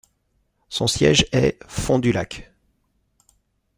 Son 0.67 0.87
siège 0.87 1.27
est 1.31 1.59
Fond 1.67 1.99
du 1.99 2.11
Lac. 2.11 2.51